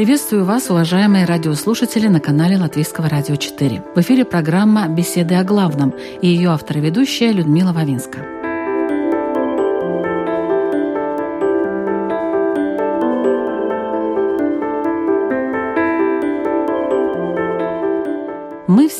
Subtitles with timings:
[0.00, 3.82] Приветствую вас, уважаемые радиослушатели на канале Латвийского радио 4.
[3.94, 8.39] В эфире программа «Беседы о главном» и ее автор и ведущая Людмила Вавинска.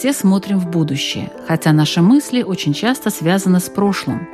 [0.01, 4.27] Все смотрим в будущее, хотя наши мысли очень часто связаны с прошлым.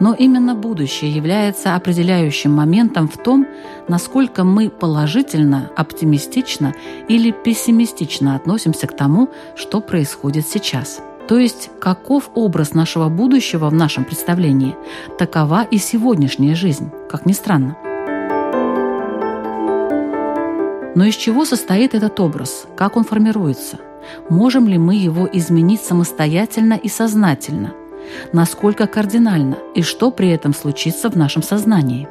[0.00, 3.46] Но именно будущее является определяющим моментом в том,
[3.86, 6.74] насколько мы положительно, оптимистично
[7.06, 11.02] или пессимистично относимся к тому, что происходит сейчас.
[11.28, 14.74] То есть, каков образ нашего будущего в нашем представлении,
[15.18, 17.76] такова и сегодняшняя жизнь, как ни странно.
[20.94, 22.64] Но из чего состоит этот образ?
[22.74, 23.80] Как он формируется–
[24.28, 27.72] Можем ли мы его изменить самостоятельно и сознательно?
[28.32, 32.08] Насколько кардинально и что при этом случится в нашем сознании?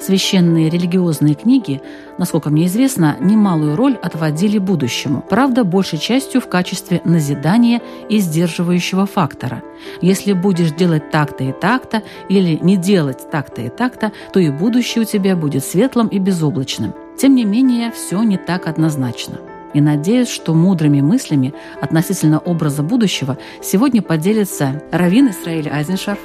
[0.00, 1.82] Священные религиозные книги,
[2.18, 9.06] насколько мне известно, немалую роль отводили будущему, правда, большей частью в качестве назидания и сдерживающего
[9.06, 9.62] фактора.
[10.00, 15.02] Если будешь делать так-то и так-то, или не делать так-то и так-то, то и будущее
[15.02, 16.94] у тебя будет светлым и безоблачным.
[17.18, 19.38] Тем не менее, все не так однозначно
[19.78, 26.18] и надеюсь, что мудрыми мыслями относительно образа будущего сегодня поделится Равин Исраиль Айзеншарф,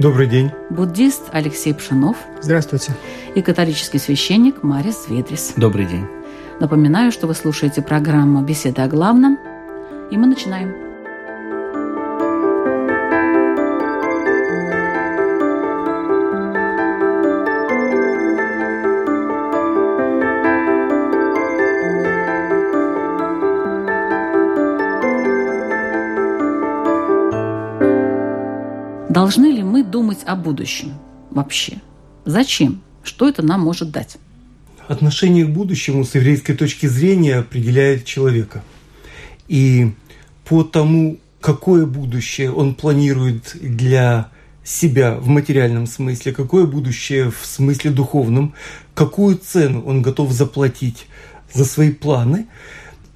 [0.00, 0.50] Добрый день.
[0.70, 2.16] Буддист Алексей Пшенов.
[2.40, 2.96] Здравствуйте.
[3.36, 5.52] И католический священник Марис Ведрис.
[5.56, 6.04] Добрый день.
[6.58, 9.38] Напоминаю, что вы слушаете программу «Беседа о главном»,
[10.10, 10.83] и мы начинаем.
[29.24, 30.92] Должны ли мы думать о будущем
[31.30, 31.80] вообще?
[32.26, 32.82] Зачем?
[33.02, 34.18] Что это нам может дать?
[34.86, 38.62] Отношение к будущему с еврейской точки зрения определяет человека.
[39.48, 39.92] И
[40.44, 44.28] по тому, какое будущее он планирует для
[44.62, 48.52] себя в материальном смысле, какое будущее в смысле духовном,
[48.92, 51.06] какую цену он готов заплатить
[51.50, 52.46] за свои планы,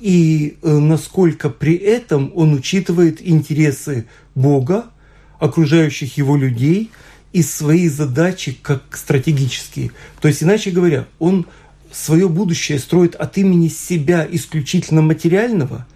[0.01, 4.87] и э, насколько при этом он учитывает интересы Бога,
[5.39, 6.91] окружающих его людей
[7.33, 9.93] и свои задачи как стратегические.
[10.21, 11.47] То есть, иначе говоря, он
[11.93, 15.87] свое будущее строит от имени себя исключительно материального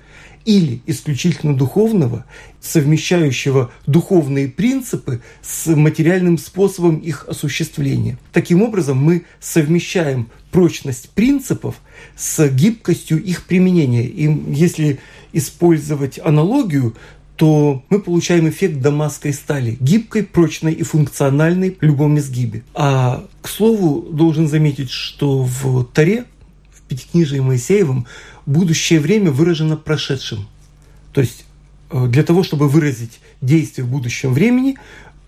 [0.44, 2.24] или исключительно духовного,
[2.60, 8.18] совмещающего духовные принципы с материальным способом их осуществления.
[8.32, 11.76] Таким образом, мы совмещаем прочность принципов
[12.16, 14.04] с гибкостью их применения.
[14.04, 14.98] И если
[15.32, 16.96] использовать аналогию,
[17.42, 22.62] то мы получаем эффект дамасской стали, гибкой, прочной и функциональной в любом изгибе.
[22.72, 26.26] А, к слову, должен заметить, что в Таре,
[26.72, 28.06] в Пятикнижии Моисеевом,
[28.46, 30.46] будущее время выражено прошедшим.
[31.12, 31.44] То есть
[31.90, 34.76] э, для того, чтобы выразить действие в будущем времени,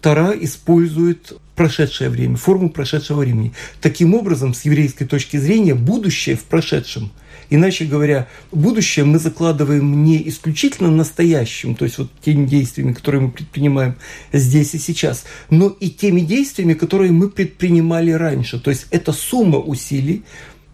[0.00, 3.54] Тара использует прошедшее время, форму прошедшего времени.
[3.80, 7.10] Таким образом, с еврейской точки зрения, будущее в прошедшем–
[7.50, 13.30] Иначе говоря, будущее мы закладываем не исключительно настоящим, то есть вот теми действиями, которые мы
[13.30, 13.96] предпринимаем
[14.32, 18.58] здесь и сейчас, но и теми действиями, которые мы предпринимали раньше.
[18.58, 20.24] То есть это сумма усилий,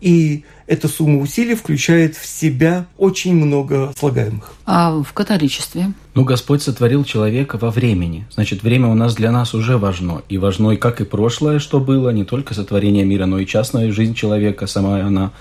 [0.00, 4.55] и эта сумма усилий включает в себя очень много слагаемых.
[4.64, 5.93] А в католичестве?
[6.14, 8.26] Ну, Господь сотворил человека во времени.
[8.31, 10.22] Значит, время у нас для нас уже важно.
[10.28, 13.93] И важно, и как и прошлое, что было, не только сотворение мира, но и частная
[13.93, 15.32] жизнь человека, сама она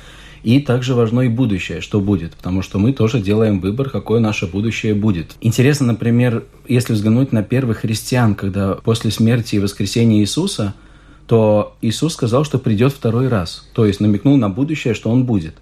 [0.44, 4.48] и также важно и будущее, что будет, потому что мы тоже делаем выбор, какое наше
[4.48, 5.36] будущее будет.
[5.42, 10.74] Интересно, например, если взглянуть на первых христиан, когда после смерти и воскресения Иисуса,
[11.28, 15.56] то Иисус сказал, что придет второй раз, то есть намекнул на будущее, что Он будет.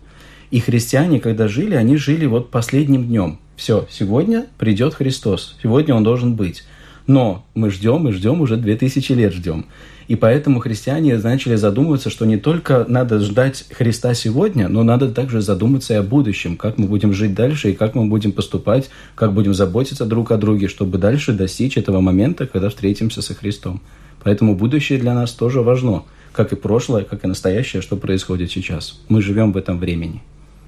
[0.50, 3.40] И христиане, когда жили, они жили вот последним днем.
[3.58, 6.64] Все, сегодня придет Христос, сегодня Он должен быть.
[7.06, 9.66] Но мы ждем и ждем, уже 2000 лет ждем.
[10.08, 15.42] И поэтому христиане начали задумываться, что не только надо ждать Христа сегодня, но надо также
[15.42, 19.34] задуматься и о будущем, как мы будем жить дальше и как мы будем поступать, как
[19.34, 23.82] будем заботиться друг о друге, чтобы дальше достичь этого момента, когда встретимся со Христом.
[24.24, 29.00] Поэтому будущее для нас тоже важно, как и прошлое, как и настоящее, что происходит сейчас.
[29.10, 30.22] Мы живем в этом времени.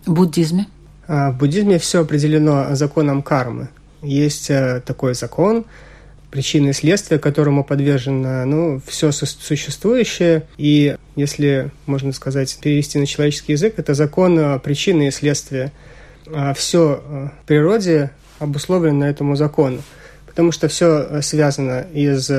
[0.06, 0.68] В буддизме?
[1.08, 3.70] А, в буддизме все определено законом кармы.
[4.02, 5.66] Есть э, такой закон,
[6.32, 10.44] причины и следствия, которому подвержено ну, все существующее.
[10.58, 15.72] И если, можно сказать, перевести на человеческий язык, это закон э, причины и следствия.
[16.28, 19.82] А все э, в природе обусловлено этому закону,
[20.26, 22.32] потому что все связано из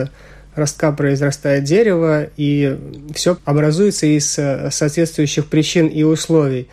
[0.55, 2.79] ростка произрастает дерево, и
[3.15, 6.69] все образуется из соответствующих причин и условий.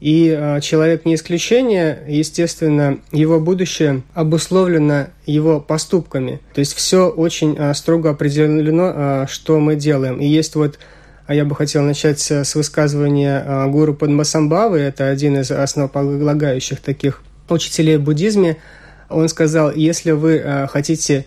[0.00, 6.40] И э, человек не исключение, естественно, его будущее обусловлено его поступками.
[6.54, 10.18] То есть все очень э, строго определено, э, что мы делаем.
[10.18, 10.78] И есть вот,
[11.26, 17.98] а я бы хотел начать с высказывания гуру Падмасамбавы, это один из основополагающих таких учителей
[17.98, 18.56] в буддизме.
[19.08, 21.26] Он сказал, если вы хотите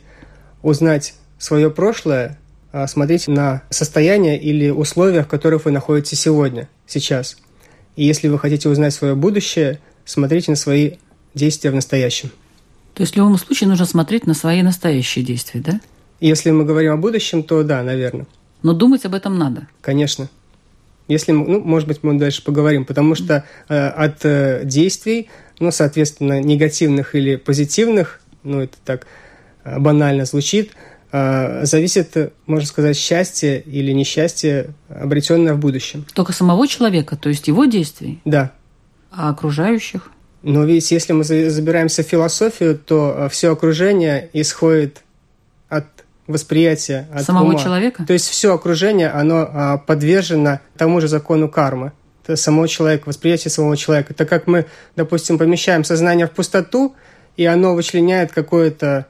[0.61, 2.37] узнать свое прошлое,
[2.87, 7.37] смотрите на состояние или условия, в которых вы находитесь сегодня, сейчас–
[7.95, 10.93] и если вы хотите узнать свое будущее, смотрите на свои
[11.33, 12.29] действия в настоящем.
[12.93, 15.81] То есть в любом случае нужно смотреть на свои настоящие действия, да?
[16.19, 18.27] Если мы говорим о будущем, то да, наверное.
[18.61, 19.67] Но думать об этом надо.
[19.81, 20.29] Конечно.
[21.07, 25.29] Если, ну, может быть, мы дальше поговорим, потому что э, от э, действий,
[25.59, 29.05] ну, соответственно, негативных или позитивных, ну, это так
[29.65, 30.71] э, банально звучит,
[31.13, 36.05] зависит, можно сказать, счастье или несчастье, обретенное в будущем.
[36.13, 38.19] Только самого человека, то есть его действий?
[38.25, 38.51] Да.
[39.11, 40.09] А окружающих?
[40.43, 45.03] Но ведь если мы забираемся в философию, то а, все окружение исходит
[45.69, 45.85] от
[46.27, 47.59] восприятия, от самого ума.
[47.59, 48.05] человека.
[48.05, 51.93] То есть все окружение, оно а, подвержено тому же закону кармы.
[52.27, 54.13] Самого человека, восприятие самого человека.
[54.13, 54.65] Так как мы,
[54.95, 56.95] допустим, помещаем сознание в пустоту,
[57.35, 59.07] и оно вычленяет какое-то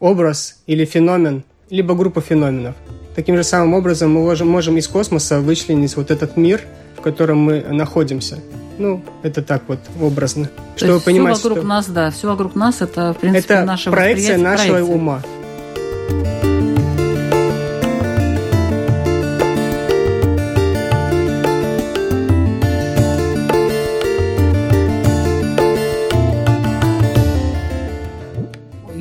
[0.00, 2.74] образ или феномен, либо группа феноменов.
[3.14, 6.62] Таким же самым образом мы можем, из космоса вычленить вот этот мир,
[6.96, 8.40] в котором мы находимся.
[8.78, 10.50] Ну, это так вот образно.
[10.76, 11.68] То чтобы понимать, все вокруг что...
[11.68, 14.94] нас, да, все вокруг нас это, в принципе, это наше проекция нашего проекция.
[14.94, 15.22] ума.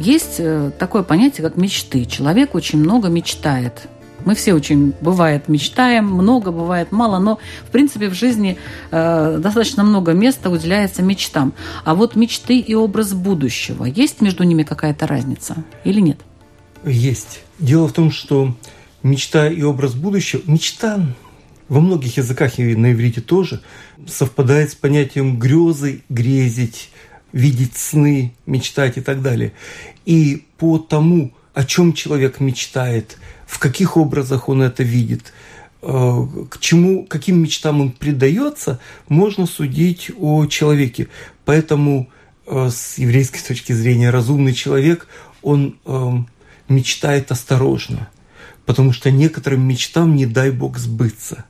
[0.06, 2.06] Есть э, такое понятие, как мечты.
[2.06, 3.88] Человек очень много мечтает.
[4.24, 8.60] Мы все очень, бывает, мечтаем, много, бывает мало, но, в принципе, в жизни
[8.92, 11.54] э, достаточно много места уделяется мечтам.
[11.86, 16.19] А вот мечты и образ будущего, есть между ними какая-то разница или нет?
[16.86, 17.42] Есть.
[17.57, 18.56] Дело в том, что
[19.02, 21.04] мечта и образ будущего, мечта
[21.68, 23.60] во многих языках и на иврите тоже
[24.07, 26.92] совпадает с понятием грезы, грезить,
[27.36, 29.52] видеть сны, мечтать и так далее.
[30.06, 35.34] И по тому, о чем человек мечтает, в каких образах он это видит,
[35.82, 38.80] э, к чему, каким мечтам он предается,
[39.10, 41.10] можно судить о человеке.
[41.44, 42.10] Поэтому
[42.48, 45.08] э, с еврейской точки зрения разумный человек,
[45.42, 46.12] он э,
[46.70, 48.08] мечтает осторожно,
[48.66, 51.44] потому что некоторым мечтам не дай бог сбыться.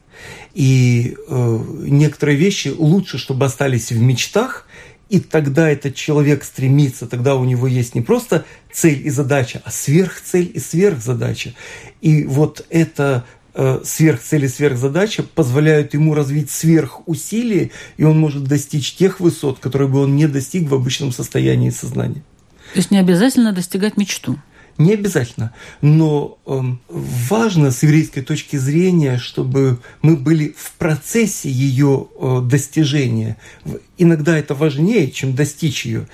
[0.54, 4.66] И некоторые вещи лучше, чтобы остались в мечтах,
[5.10, 9.72] и тогда этот человек стремится, тогда у него есть не просто цель и задача, а
[9.72, 11.54] сверхцель и сверхзадача.
[12.02, 18.96] И вот это э, сверхцель и сверхзадача позволяют ему развить сверхусилие, и он может достичь
[18.96, 22.24] тех высот, которые бы он не достиг в обычном состоянии сознания.
[22.74, 24.40] То есть не обязательно достигать мечту.
[24.78, 32.08] Не обязательно, но э, важно с еврейской точки зрения, чтобы мы были в процессе ее
[32.20, 33.38] э, достижения.
[33.98, 36.08] Иногда это важнее, чем достичь ее.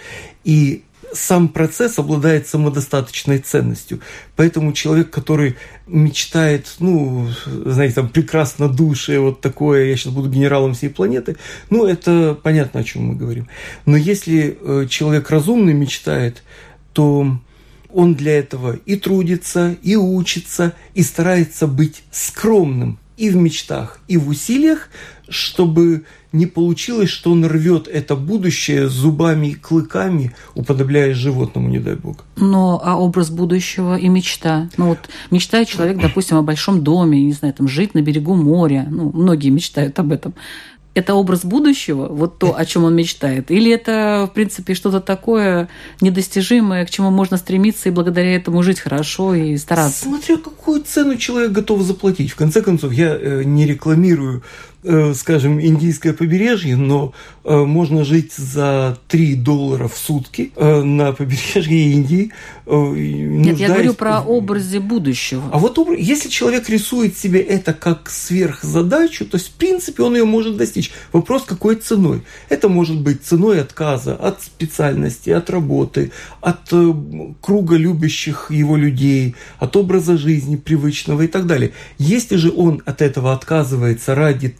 [0.43, 3.99] И сам процесс обладает самодостаточной ценностью.
[4.35, 7.29] Поэтому человек, который мечтает, ну,
[7.65, 11.35] знаете, там, прекрасно душе, вот такое, я сейчас буду генералом всей планеты,
[11.69, 13.47] ну, это понятно, о чем мы говорим.
[13.85, 16.43] Но если э, человек разумный мечтает,
[16.93, 17.39] то
[17.93, 24.17] он для этого и трудится, и учится, и старается быть скромным и в мечтах, и
[24.17, 24.89] в усилиях,
[25.29, 31.95] чтобы не получилось, что он рвет это будущее зубами и клыками, уподобляясь животному, не дай
[31.95, 32.25] бог.
[32.37, 34.69] Но а образ будущего и мечта?
[34.77, 38.87] Ну вот мечтает человек, допустим, о большом доме, не знаю, там жить на берегу моря.
[38.89, 40.33] Ну, многие мечтают об этом.
[40.93, 43.49] Это образ будущего, вот то, о чем он мечтает?
[43.49, 45.69] Или это, в принципе, что-то такое
[46.01, 50.03] недостижимое, к чему можно стремиться и благодаря этому жить хорошо и стараться?
[50.03, 52.31] Смотря какую цену человек готов заплатить.
[52.31, 54.43] В конце концов, я э, не рекламирую
[55.13, 61.91] скажем, индийское побережье, но э, можно жить за 3 доллара в сутки э, на побережье
[61.91, 62.31] Индии.
[62.65, 65.43] Нет, я говорю про образе будущего.
[65.51, 70.57] А вот если человек рисует себе это как сверхзадачу, то, в принципе, он ее может
[70.57, 70.91] достичь.
[71.11, 72.23] Вопрос, какой ценой.
[72.49, 76.71] Это может быть ценой отказа от специальности, от работы, от
[77.41, 81.73] круга любящих его людей, от образа жизни привычного и так далее.
[81.97, 84.55] Если же он от этого отказывается ради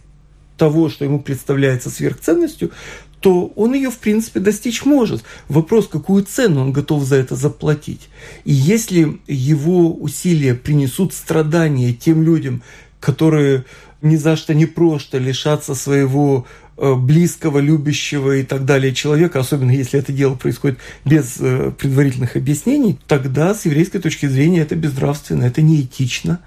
[0.62, 2.70] того, что ему представляется сверхценностью,
[3.18, 5.24] то он ее, в принципе, достичь может.
[5.48, 8.08] Вопрос, какую цену он готов за это заплатить.
[8.44, 12.62] И если его усилия принесут страдания тем людям,
[13.00, 13.64] которые
[14.02, 19.72] ни за что не просто лишатся своего э, близкого, любящего и так далее человека, особенно
[19.72, 25.42] если это дело происходит без э, предварительных объяснений, тогда с еврейской точки зрения это безнравственно,
[25.42, 26.38] это неэтично,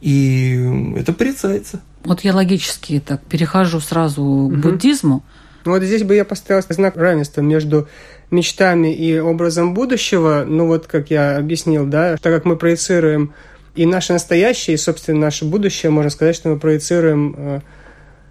[0.00, 1.82] и это порицается.
[2.04, 4.54] Вот я логически так перехожу сразу угу.
[4.54, 5.22] к буддизму.
[5.64, 7.88] Ну вот здесь бы я поставил знак равенства между
[8.30, 10.44] мечтами и образом будущего.
[10.46, 13.34] Ну вот, как я объяснил, да, так как мы проецируем
[13.74, 17.60] и наше настоящее, и, собственно, наше будущее, можно сказать, что мы проецируем э,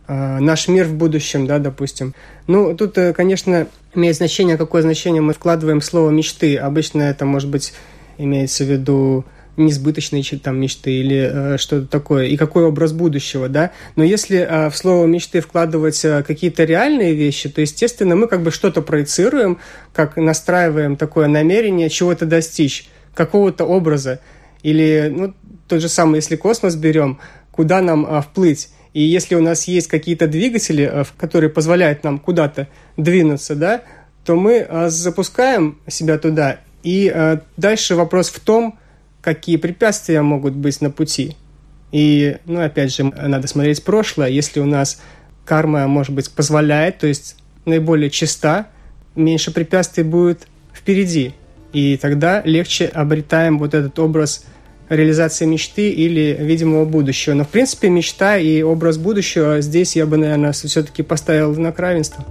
[0.07, 2.13] э, наш мир в будущем, да, допустим.
[2.47, 6.57] Ну, тут, э, конечно, имеет значение, какое значение мы вкладываем в слово «мечты».
[6.57, 7.73] Обычно это, может быть,
[8.17, 9.25] имеется в виду
[9.59, 13.71] несбыточные там мечты или э, что-то такое, и какой образ будущего, да.
[13.95, 18.41] Но если э, в слово мечты вкладывать э, какие-то реальные вещи, то, естественно, мы как
[18.41, 19.59] бы что-то проецируем,
[19.93, 24.19] как настраиваем такое намерение чего-то достичь, какого-то образа.
[24.63, 25.33] Или, ну,
[25.67, 27.19] тот же самый, если космос берем,
[27.51, 28.69] куда нам э, вплыть.
[28.93, 33.81] И если у нас есть какие-то двигатели, э, которые позволяют нам куда-то двинуться, да,
[34.25, 36.59] то мы э, запускаем себя туда.
[36.83, 38.79] И э, дальше вопрос в том,
[39.21, 41.35] какие препятствия могут быть на пути.
[41.91, 44.29] И, ну, опять же, надо смотреть прошлое.
[44.29, 45.01] Если у нас
[45.45, 47.35] карма, может быть, позволяет, то есть
[47.65, 48.67] наиболее чиста,
[49.15, 51.33] меньше препятствий будет впереди.
[51.73, 54.45] И тогда легче обретаем вот этот образ
[54.89, 57.35] реализации мечты или видимого будущего.
[57.35, 62.25] Но, в принципе, мечта и образ будущего здесь я бы, наверное, все-таки поставил знак равенства.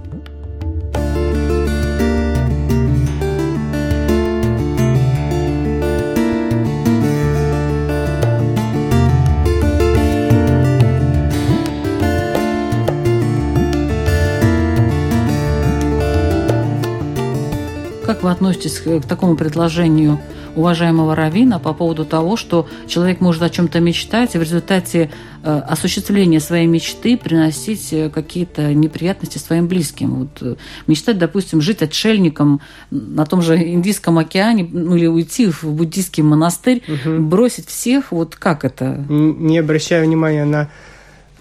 [18.19, 20.19] Как вы относитесь к такому предложению
[20.53, 25.09] уважаемого Равина по поводу того, что человек может о чем-то мечтать, и в результате
[25.41, 30.15] э, осуществления своей мечты приносить э, какие-то неприятности своим близким.
[30.15, 32.59] Вот, э, мечтать, допустим, жить отшельником
[32.91, 37.21] на том же Индийском океане, ну или уйти в буддийский монастырь, угу.
[37.21, 39.05] бросить всех, вот как это?
[39.07, 40.69] Не обращая внимания на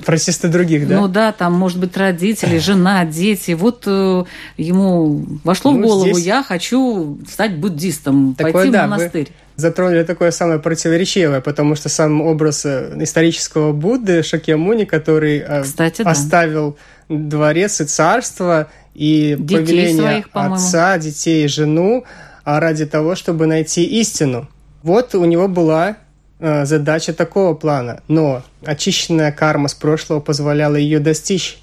[0.05, 1.01] Протесты других, да?
[1.01, 3.53] Ну да, там, может быть, родители, жена, дети.
[3.53, 4.25] Вот э,
[4.57, 6.25] ему вошло ну, в голову, здесь...
[6.25, 9.29] я хочу стать буддистом, такое, пойти да, в монастырь.
[9.57, 16.03] Затронули такое самое противоречивое, потому что сам образ э, исторического Будды Шакьямуни, который э, Кстати,
[16.03, 16.79] оставил
[17.09, 17.17] да.
[17.17, 22.05] дворец и царство, и детей повеление своих, отца, детей и жену,
[22.45, 24.49] а ради того, чтобы найти истину.
[24.83, 25.97] Вот у него была
[26.41, 31.59] задача такого плана, но очищенная карма с прошлого позволяла ее достичь.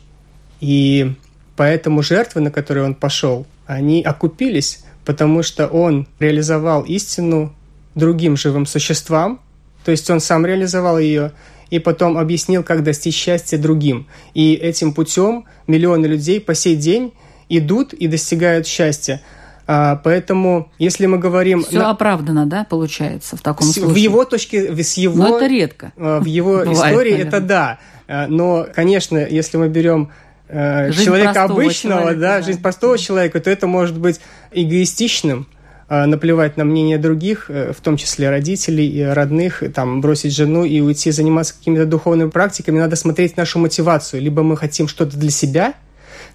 [0.59, 1.13] И
[1.55, 7.53] поэтому жертвы, на которые он пошел, они окупились, потому что он реализовал истину
[7.95, 9.39] другим живым существам,
[9.85, 11.31] то есть он сам реализовал ее,
[11.69, 14.07] и потом объяснил, как достичь счастья другим.
[14.33, 17.13] И этим путем миллионы людей по сей день
[17.49, 19.21] идут и достигают счастья.
[19.67, 21.63] А, поэтому, если мы говорим...
[21.63, 21.89] Все на...
[21.91, 23.93] оправдано, да, получается, в таком с, случае?
[23.93, 24.83] В его точке...
[24.83, 25.91] С его, Но это редко.
[25.97, 27.27] А, в его Бывает, истории наверное.
[27.27, 27.79] это да.
[28.07, 30.11] А, но, конечно, если мы берем
[30.47, 34.19] жизнь человека обычного, человека, да, да, жизнь простого человека, то это может быть
[34.51, 35.47] эгоистичным,
[35.89, 40.79] наплевать на мнение других, э, в том числе родителей и родных, там, бросить жену и
[40.81, 44.21] уйти заниматься какими-то духовными практиками, надо смотреть нашу мотивацию.
[44.21, 45.73] Либо мы хотим что-то для себя,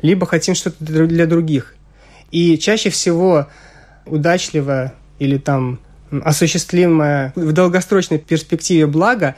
[0.03, 1.75] либо хотим что-то для других.
[2.31, 3.49] И чаще всего
[4.07, 9.37] удачливое или там осуществимое в долгосрочной перспективе благо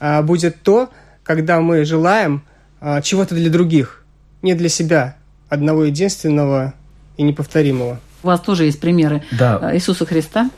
[0.00, 0.90] а, будет то,
[1.22, 2.42] когда мы желаем
[2.80, 4.04] а, чего-то для других,
[4.42, 5.16] не для себя,
[5.48, 6.74] одного единственного
[7.16, 8.00] и неповторимого.
[8.22, 9.58] У вас тоже есть примеры да.
[9.58, 10.50] А, Иисуса Христа?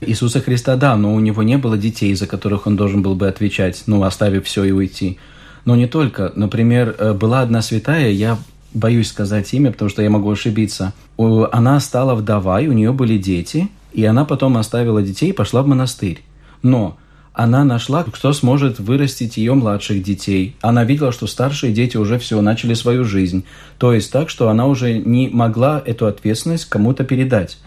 [0.00, 3.26] Иисуса Христа, да, но у него не было детей, за которых он должен был бы
[3.26, 5.18] отвечать, ну, оставив все и уйти.
[5.64, 6.32] Но не только.
[6.36, 8.38] Например, э, была одна святая, я
[8.72, 10.92] боюсь сказать имя, потому что я могу ошибиться.
[11.18, 15.66] Она стала вдовой, у нее были дети, и она потом оставила детей и пошла в
[15.66, 16.22] монастырь.
[16.62, 16.96] Но
[17.32, 20.56] она нашла, кто сможет вырастить ее младших детей.
[20.60, 23.44] Она видела, что старшие дети уже все, начали свою жизнь.
[23.78, 27.58] То есть так, что она уже не могла эту ответственность кому-то передать.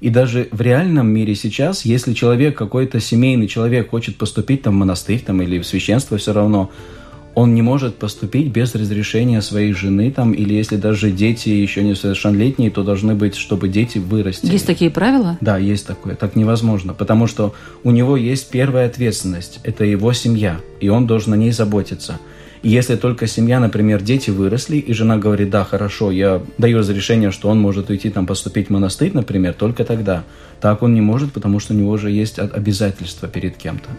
[0.00, 4.76] И даже в реальном мире сейчас, если человек, какой-то семейный человек хочет поступить там в
[4.78, 6.70] монастырь там, или в священство все равно,
[7.36, 11.94] он не может поступить без разрешения своей жены, там, или если даже дети еще не
[11.94, 14.52] совершеннолетние, то должны быть, чтобы дети вырастили.
[14.52, 15.36] Есть такие правила?
[15.42, 16.14] Да, есть такое.
[16.14, 21.34] Так невозможно, потому что у него есть первая ответственность, это его семья, и он должен
[21.34, 22.18] о ней заботиться.
[22.62, 27.32] И если только семья, например, дети выросли, и жена говорит, да, хорошо, я даю разрешение,
[27.32, 30.24] что он может уйти там поступить в монастырь, например, только тогда.
[30.62, 33.90] Так он не может, потому что у него уже есть обязательства перед кем-то.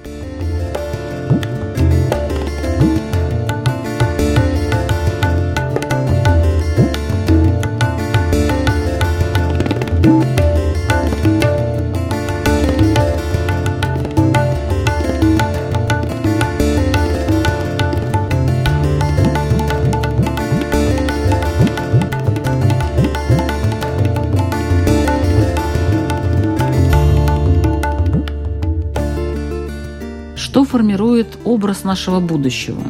[31.57, 32.83] Образ нашего будущего.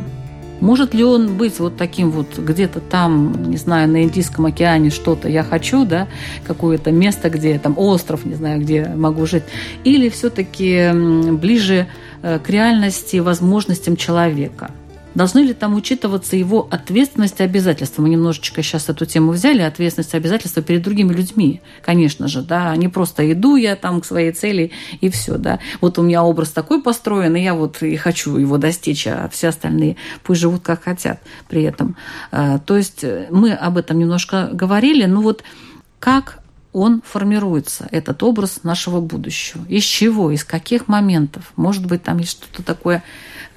[0.59, 5.29] Может ли он быть вот таким вот где-то там, не знаю, на Индийском океане что-то
[5.29, 6.07] я хочу, да,
[6.45, 9.43] какое-то место, где там остров, не знаю, где могу жить,
[9.85, 10.91] или все-таки
[11.31, 11.87] ближе
[12.23, 14.71] э, к реальности, возможностям человека–
[15.17, 18.03] Должны ли там учитываться его ответственность и обязательства?
[18.03, 22.75] Мы немножечко сейчас эту тему взяли, ответственность и обязательства перед другими людьми, конечно же, да,
[22.75, 24.69] не просто иду я там к своей цели
[25.01, 25.57] и все, да.
[25.81, 29.47] Вот у меня образ такой построен, и я вот и хочу его достичь, а все
[29.47, 31.19] остальные пусть живут как хотят
[31.49, 31.95] при этом.
[32.29, 35.43] А, то есть э, мы об этом немножко говорили, но вот
[35.97, 36.43] как
[36.73, 39.65] он формируется, этот образ нашего будущего.
[39.67, 41.51] Из чего, из каких моментов?
[41.55, 43.03] Может быть, там есть что-то такое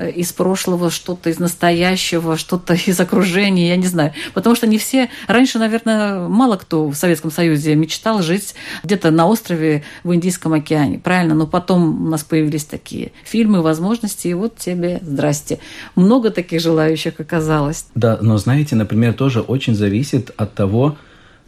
[0.09, 4.13] из прошлого, что-то из настоящего, что-то из окружения, я не знаю.
[4.35, 5.11] Потому что не все...
[5.27, 10.99] Раньше, наверное, мало кто в Советском Союзе мечтал жить где-то на острове в Индийском океане,
[10.99, 11.35] правильно?
[11.35, 15.59] Но потом у нас появились такие фильмы, возможности, и вот тебе здрасте.
[15.95, 17.87] Много таких желающих оказалось.
[17.95, 20.97] Да, но знаете, например, тоже очень зависит от того,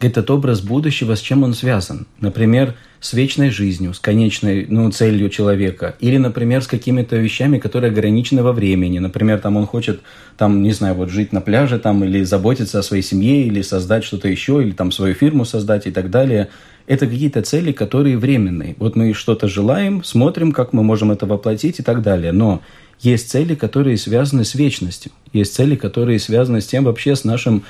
[0.05, 2.07] этот образ будущего, с чем он связан.
[2.19, 5.95] Например, с вечной жизнью, с конечной ну, целью человека.
[5.99, 8.99] Или, например, с какими-то вещами, которые ограничены во времени.
[8.99, 10.01] Например, там он хочет,
[10.37, 14.03] там, не знаю, вот жить на пляже, там, или заботиться о своей семье, или создать
[14.03, 16.49] что-то еще, или там свою фирму создать и так далее.
[16.87, 18.75] Это какие-то цели, которые временные.
[18.79, 22.31] Вот мы что-то желаем, смотрим, как мы можем это воплотить и так далее.
[22.31, 22.61] Но
[23.01, 25.11] есть цели, которые связаны с вечностью.
[25.33, 27.63] Есть цели, которые связаны с тем вообще, с нашим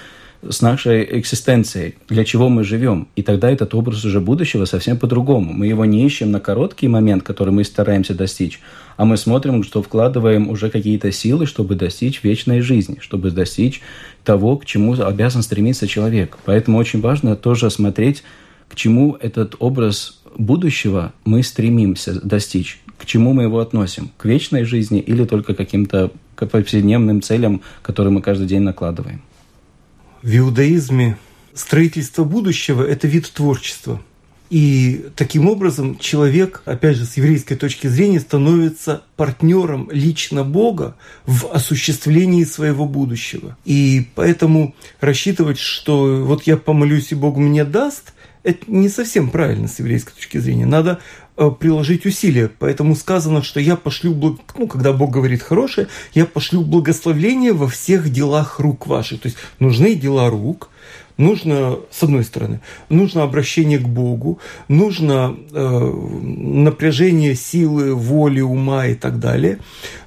[0.49, 3.07] с нашей экзистенцией, для чего мы живем.
[3.15, 5.53] И тогда этот образ уже будущего совсем по-другому.
[5.53, 8.59] Мы его не ищем на короткий момент, который мы стараемся достичь,
[8.97, 13.81] а мы смотрим, что вкладываем уже какие-то силы, чтобы достичь вечной жизни, чтобы достичь
[14.23, 16.37] того, к чему обязан стремиться человек.
[16.45, 18.23] Поэтому очень важно тоже смотреть,
[18.69, 24.63] к чему этот образ будущего мы стремимся достичь, к чему мы его относим, к вечной
[24.63, 29.21] жизни или только каким-то повседневным целям, которые мы каждый день накладываем.
[30.23, 31.17] В иудаизме
[31.53, 34.01] строительство будущего– это вид творчества.
[34.49, 41.47] И таким образом человек, опять же, с еврейской точки зрения, становится партнером лично Бога в
[41.51, 43.57] осуществлении своего будущего.
[43.65, 49.67] И поэтому рассчитывать, что вот я помолюсь и Бог мне даст, это не совсем правильно
[49.67, 50.65] с еврейской точки зрения.
[50.65, 50.99] Надо
[51.35, 52.47] Э, приложить усилия.
[52.59, 58.11] Поэтому сказано, что я пошлю, ну, когда Бог говорит хорошее, я пошлю благословление во всех
[58.11, 59.21] делах рук ваших.
[59.21, 60.69] То есть нужны дела рук,
[61.17, 68.93] нужно, с одной стороны, нужно обращение к Богу, нужно э, напряжение силы, воли, ума и
[68.93, 69.57] так далее,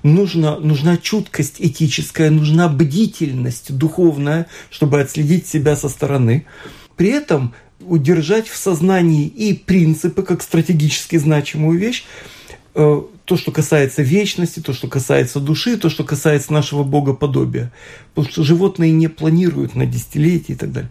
[0.04, 6.46] нужно, нужна чуткость этическая, нужна бдительность духовная, чтобы отследить себя со стороны.
[6.96, 7.52] При этом
[7.88, 12.04] удержать в сознании и принципы как стратегически значимую вещь,
[12.74, 17.72] э, то, что касается вечности, то, что касается души, то, что касается нашего богоподобия.
[18.14, 20.90] Потому что животные не планируют на десятилетия и так далее.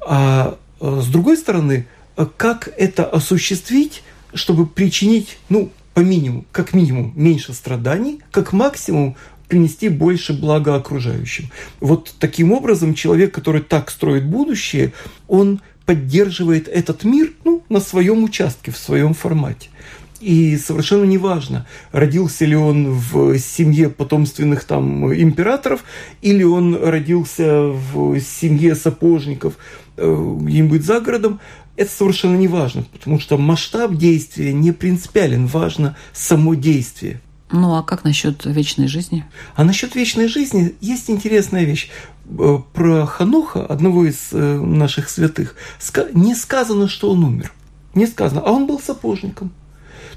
[0.00, 1.86] А э, с другой стороны,
[2.16, 9.16] э, как это осуществить, чтобы причинить, ну, по минимуму, как минимум, меньше страданий, как максимум
[9.48, 11.50] принести больше блага окружающим.
[11.80, 14.92] Вот таким образом человек, который так строит будущее,
[15.28, 19.70] он поддерживает этот мир ну, на своем участке, в своем формате.
[20.20, 25.84] И совершенно неважно, родился ли он в семье потомственных там императоров,
[26.22, 29.54] или он родился в семье сапожников
[29.96, 31.40] э, где-нибудь за городом,
[31.76, 37.20] это совершенно не важно, потому что масштаб действия не принципиален, важно само действие.
[37.50, 39.24] Ну а как насчет вечной жизни?
[39.54, 41.90] А насчет вечной жизни есть интересная вещь.
[42.38, 45.54] Э, про Ханоха, одного из э, наших святых,
[46.12, 47.52] не сказано, что он умер.
[47.94, 49.52] Не сказано, а он был сапожником.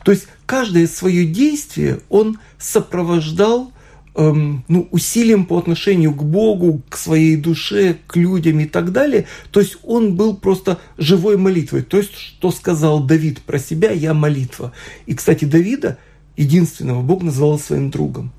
[0.04, 3.74] То есть каждое свое действие он сопровождал
[4.16, 9.28] эм, ну, усилием по отношению к Богу, к своей душе, к людям и так далее.
[9.52, 11.84] То есть он был просто живой молитвой.
[11.84, 14.74] То есть, что сказал Давид про себя, я молитва.
[15.06, 16.00] И, кстати, Давида–
[16.40, 18.32] единственного Бог называл своим другом.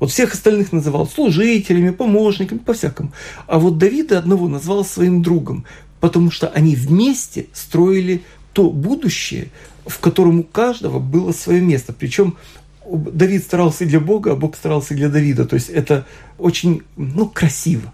[0.00, 3.12] Вот всех остальных называл служителями, помощниками, по-всякому.
[3.46, 5.64] А вот Давида одного назвал своим другом,
[6.00, 9.48] потому что они вместе строили то будущее,
[9.86, 11.92] в котором у каждого было свое место.
[11.92, 12.36] Причем
[12.90, 15.46] Давид старался для Бога, а Бог старался для Давида.
[15.46, 16.06] То есть это
[16.38, 17.92] очень ну, красиво,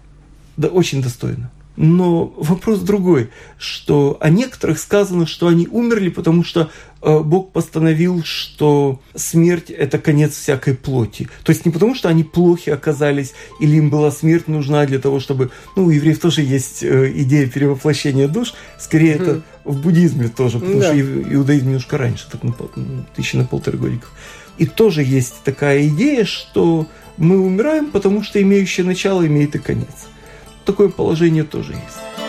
[0.57, 1.51] да, очень достойно.
[1.77, 6.69] Но вопрос другой, что о некоторых сказано, что они умерли, потому что
[7.01, 11.29] Бог постановил, что смерть– это конец всякой плоти.
[11.43, 15.19] То есть не потому, что они плохи оказались, или им была смерть нужна для того,
[15.19, 15.51] чтобы…
[15.75, 19.21] Ну, у евреев тоже есть э, идея перевоплощения душ, скорее mm.
[19.21, 20.87] это в буддизме тоже, потому да.
[20.87, 22.53] что иудаизм немножко раньше, так на,
[23.15, 24.11] тысячи на полторы годиков.
[24.57, 26.87] И тоже есть такая идея, что
[27.17, 30.07] мы умираем, потому что имеющее начало имеет и конец
[30.65, 32.20] такое положение тоже есть.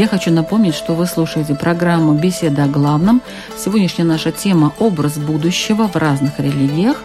[0.00, 3.20] Я хочу напомнить, что вы слушаете программу «Беседа о главном».
[3.54, 6.96] Сегодняшняя наша тема– образ будущего в разных религиях.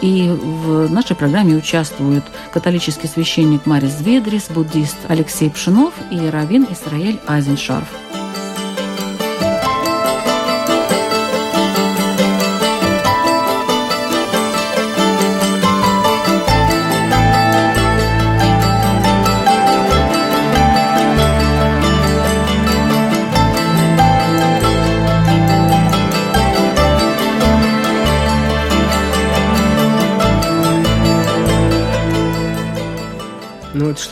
[0.00, 7.20] И в нашей программе участвуют католический священник Марис Ведрис, буддист Алексей Пшинов и раввин Исраэль
[7.28, 7.86] Айзеншарф.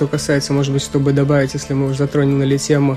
[0.01, 2.97] Что касается, может быть, чтобы добавить, если мы уже затронули тему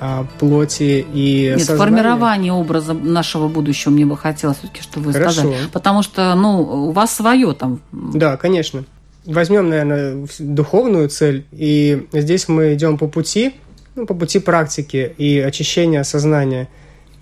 [0.00, 1.78] а, плоти и Нет, сознания.
[1.78, 5.42] формирование образа нашего будущего мне бы хотелось все-таки, чтобы вы Хорошо.
[5.42, 5.56] сказали.
[5.72, 7.80] Потому что, ну, у вас свое там.
[7.92, 8.82] Да, конечно.
[9.26, 13.54] Возьмем, наверное, духовную цель, и здесь мы идем по пути,
[13.94, 16.68] ну, по пути практики и очищения сознания.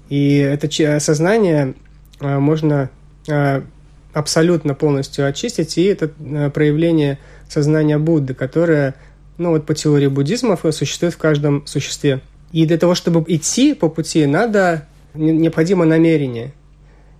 [0.09, 1.75] И это сознание
[2.19, 2.88] а, можно
[3.29, 3.62] а,
[4.14, 6.09] абсолютно полностью очистить, и это
[6.49, 8.95] проявление сознания Будды, которое
[9.38, 12.20] ну вот по теории буддизма, существует в каждом существе.
[12.53, 16.53] И для того, чтобы идти по пути, надо необходимо намерение.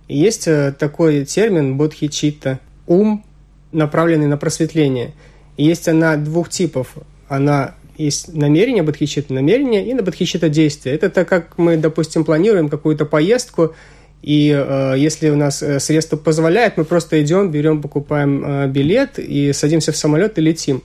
[0.07, 3.23] И есть э, такой термин бодхичитта– ум,
[3.71, 5.13] направленный на просветление.
[5.55, 6.95] И есть она двух типов.
[7.27, 10.95] Она есть намерение бодхичитта, намерение и на бодхичитта действие.
[10.95, 13.75] Это так, как мы, допустим, планируем какую-то поездку,
[14.21, 19.17] и э, если у нас э, средства позволяют, мы просто идем, берем, покупаем э, билет
[19.17, 20.81] и садимся в самолет и летим.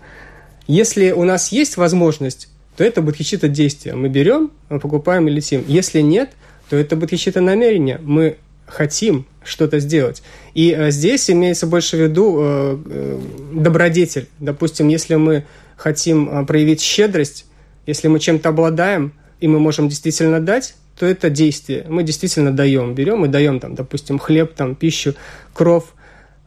[0.66, 3.94] Если у нас есть возможность, то это будет действие.
[3.94, 5.64] Мы берем, мы покупаем и летим.
[5.66, 6.30] Если нет,
[6.70, 8.00] то это будет намерение.
[8.02, 10.22] Мы хотим что-то сделать.
[10.54, 13.20] И э, здесь имеется больше в виду э, э,
[13.52, 14.28] добродетель.
[14.40, 15.44] Допустим, если мы
[15.76, 17.46] хотим проявить щедрость,
[17.86, 21.84] если мы чем-то обладаем, и мы можем действительно дать, то это действие.
[21.88, 22.94] Мы действительно даем.
[22.94, 25.14] Берем и даем, там, допустим, хлеб, там, пищу,
[25.52, 25.94] кров,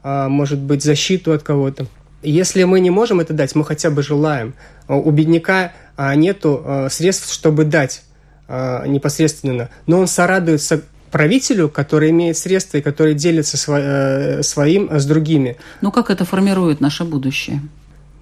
[0.03, 1.87] э, может быть, защиту от кого-то.
[2.29, 4.53] Если мы не можем это дать, мы хотя бы желаем.
[4.87, 8.03] У бедняка а, нету а, средств, чтобы дать
[8.47, 15.05] а, непосредственно, но он сорадуется правителю, который имеет средства и который делится э, своим с
[15.05, 15.55] другими.
[15.81, 17.61] Ну как это формирует наше будущее?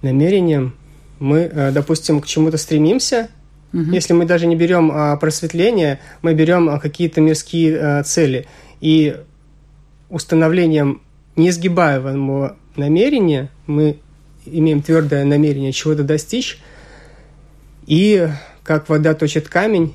[0.02, 0.76] Намерением
[1.18, 3.28] мы, э, допустим, к чему-то стремимся.
[3.72, 3.90] Угу.
[3.90, 8.46] Если мы даже не берем просветление, мы берем какие-то мирские э, цели.
[8.80, 9.16] И
[10.08, 11.02] установлением
[11.34, 13.98] неизгибаемого намерения, мы
[14.44, 16.58] имеем твердое намерение чего-то достичь,
[17.86, 18.28] и
[18.62, 19.94] как вода точит камень,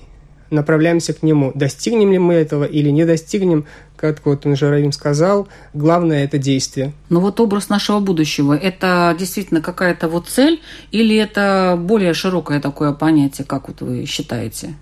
[0.50, 1.52] направляемся к нему.
[1.56, 3.66] Достигнем ли мы этого или не достигнем,
[3.96, 6.94] как вот он Жаровим сказал, главное– это действие.
[7.10, 12.92] Но вот образ нашего будущего– это действительно какая-то вот цель или это более широкое такое
[12.92, 14.76] понятие, как вот вы считаете?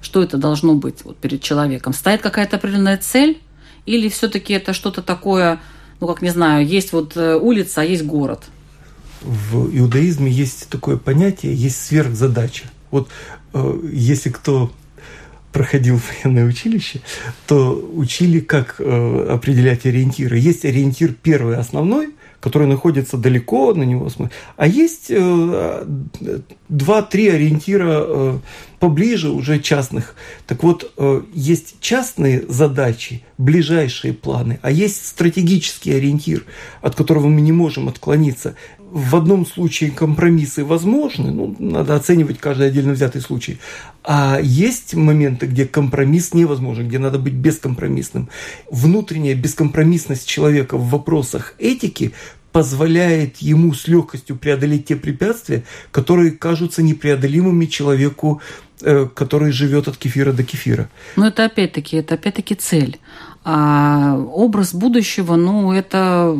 [0.00, 1.92] Что это должно быть вот перед человеком?
[1.92, 3.40] Стоит какая-то определенная цель–
[3.86, 5.60] Или все-таки это что-то такое,
[6.00, 8.44] ну, как не знаю, есть вот э, улица, а есть город?
[9.22, 12.64] В иудаизме есть такое понятие, есть сверхзадача.
[12.90, 13.08] Вот
[13.52, 14.70] э, если кто
[15.52, 17.00] проходил военное училище,
[17.46, 20.38] то учили, как э, определять ориентиры.
[20.38, 22.10] Есть ориентир первый, основной,
[22.44, 24.10] который находится далеко, на него.
[24.58, 25.86] А есть э,
[26.68, 28.38] два-три ориентира э,
[28.80, 30.14] поближе, уже частных.
[30.46, 36.44] Так вот, э, есть частные задачи, ближайшие планы, а есть стратегический ориентир,
[36.82, 38.56] от которого мы не можем отклониться
[38.94, 43.58] в одном случае компромиссы возможны, ну, надо оценивать каждый отдельно взятый случай.
[44.04, 48.28] А есть моменты, где компромисс невозможен, где надо быть бескомпромиссным.
[48.70, 52.12] Внутренняя бескомпромиссность человека в вопросах этики
[52.52, 58.40] позволяет ему с легкостью преодолеть те препятствия, которые кажутся непреодолимыми человеку,
[58.80, 60.88] э, который живет от кефира до кефира.
[61.16, 63.00] Но это опять-таки, это опять-таки цель.
[63.42, 66.38] А образ будущего, ну, это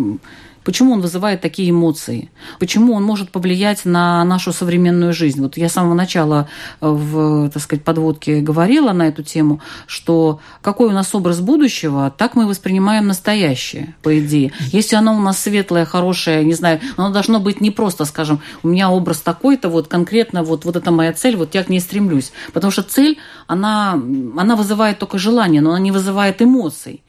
[0.64, 2.30] Почему он вызывает такие эмоции?
[2.58, 5.40] Почему он может повлиять на нашу современную жизнь?
[5.42, 6.48] Вот я с самого начала
[6.80, 12.12] э, в, так сказать, подводке говорила на эту тему, что какой у нас образ будущего,
[12.16, 14.52] так мы воспринимаем настоящее, по идее.
[14.72, 18.68] Если оно у нас светлое, хорошее, не знаю, оно должно быть не просто, скажем, у
[18.68, 22.32] меня образ такой-то, вот конкретно вот, вот это моя цель, вот я к ней стремлюсь.
[22.52, 24.00] Потому что цель, она,
[24.36, 27.02] она вызывает только желание, но она не вызывает эмоций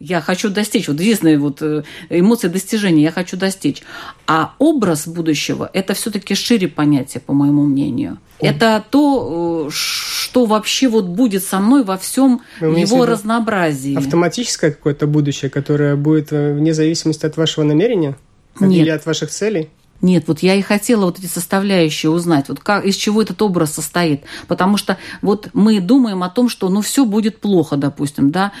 [0.00, 3.82] я хочу достичь, вот единственные вот э, эмоции достижения, я хочу достичь.
[4.26, 8.18] А образ будущего– это все-таки шире понятие, по моему мнению.
[8.38, 8.48] Он...
[8.48, 13.96] Это то, э, что вообще вот будет со мной во всем его разнообразии.
[13.96, 18.16] Автоматическое какое-то будущее, которое будет э, вне зависимости от вашего намерения?
[18.60, 18.82] Нет.
[18.82, 19.68] Или от ваших целей?
[20.00, 23.72] Нет, вот я и хотела вот эти составляющие узнать, вот как, из чего этот образ
[23.72, 24.22] состоит.
[24.46, 28.52] Потому что вот мы думаем о том, что ну все будет плохо, допустим, да,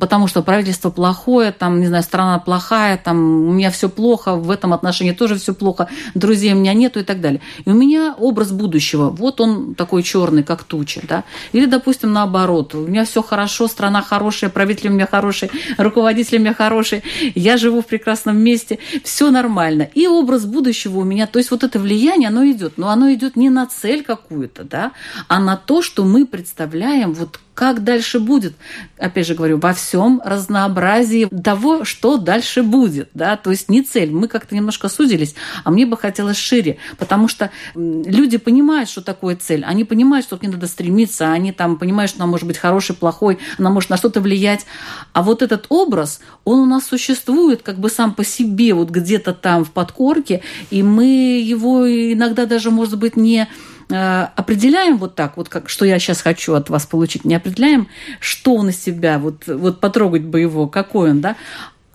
[0.00, 4.50] потому что правительство плохое, там, не знаю, страна плохая, там, у меня все плохо, в
[4.50, 7.40] этом отношении тоже все плохо, друзей у меня нету и так далее.
[7.64, 11.24] И у меня образ будущего, вот он такой черный, как туча, да.
[11.52, 16.40] Или, допустим, наоборот, у меня все хорошо, страна хорошая, правитель у меня хороший, руководитель у
[16.40, 17.02] меня хороший,
[17.34, 19.88] я живу в прекрасном месте, все нормально.
[19.94, 23.36] И образ будущего у меня, то есть вот это влияние, оно идет, но оно идет
[23.36, 24.92] не на цель какую-то, да,
[25.28, 28.54] а на то, что мы представляем, вот как дальше будет.
[28.98, 33.10] Опять же говорю, во всем разнообразии того, что дальше будет.
[33.14, 33.36] Да?
[33.36, 34.12] То есть не цель.
[34.12, 39.34] Мы как-то немножко сузились, а мне бы хотелось шире, потому что люди понимают, что такое
[39.34, 39.64] цель.
[39.64, 42.94] Они понимают, что к ней надо стремиться, они там понимают, что она может быть хорошей,
[42.94, 44.64] плохой, она может на что-то влиять.
[45.12, 49.34] А вот этот образ, он у нас существует как бы сам по себе, вот где-то
[49.34, 53.48] там в подкорке, и мы его иногда даже, может быть, не
[53.90, 57.88] определяем вот так, вот как, что я сейчас хочу от вас получить, не определяем,
[58.20, 61.36] что он из себя, вот, вот потрогать бы его, какой он, да,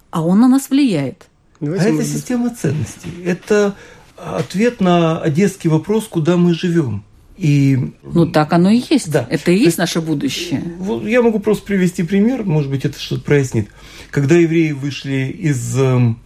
[0.10, 1.28] а он на нас влияет.
[1.60, 3.10] Давайте а это система ценностей.
[3.24, 3.76] Это
[4.18, 7.04] ответ на одесский вопрос, куда мы живем.
[7.38, 7.94] И...
[8.04, 9.12] Ну, так оно и есть.
[9.12, 9.26] Да.
[9.30, 10.64] Это и есть, есть наше будущее.
[10.78, 13.70] Вот я могу просто привести пример, может быть, это что-то прояснит.
[14.12, 16.20] Когда евреи вышли из эм,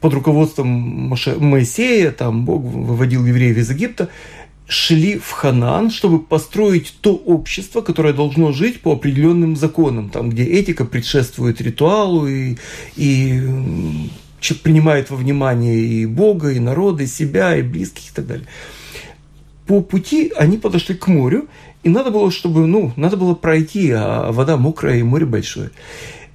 [0.00, 4.08] под руководством Моисея, там Бог выводил евреев из Египта,
[4.70, 10.44] шли в Ханан, чтобы построить то общество, которое должно жить по определенным законам, там, где
[10.44, 12.56] этика предшествует ритуалу и,
[12.94, 13.42] и
[14.62, 18.46] принимает во внимание и Бога, и народа, и себя, и близких, и так далее.
[19.66, 21.48] По пути они подошли к морю,
[21.82, 25.72] и надо было, чтобы, ну, надо было пройти, а вода мокрая и море большое.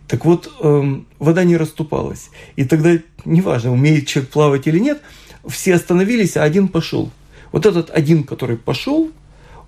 [0.10, 2.32] Так вот, эм, вода не расступалась.
[2.58, 5.02] И тогда, неважно, умеет человек плавать или нет,
[5.48, 7.12] все остановились, а один пошел–
[7.56, 9.12] вот этот один, который пошел,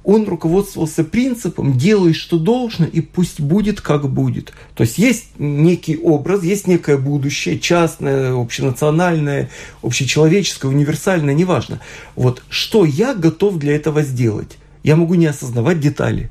[0.04, 4.52] он руководствовался принципом «делай, что должно, и пусть будет, как будет».
[4.76, 9.50] То есть есть некий образ, есть некое будущее, частное, общенациональное,
[9.82, 11.80] общечеловеческое, универсальное, неважно.
[12.18, 14.58] Вот что я готов для этого сделать?
[14.84, 16.30] Я могу не осознавать детали.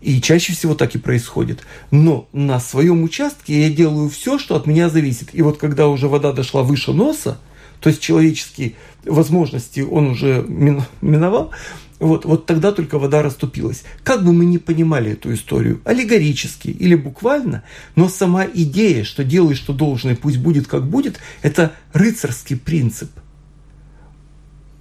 [0.00, 1.60] И чаще всего так и происходит.
[1.92, 5.28] Но на своем участке я делаю все, что от меня зависит.
[5.34, 7.38] И вот когда уже вода дошла выше носа,
[7.80, 8.74] то есть человеческие
[9.06, 11.52] возможности он уже миновал,
[12.00, 13.84] вот, вот тогда только вода расступилась.
[14.02, 17.62] Как бы мы ни понимали эту историю, аллегорически или буквально,
[17.96, 23.10] но сама идея, что делай, что должно, и пусть будет, как будет, это рыцарский принцип.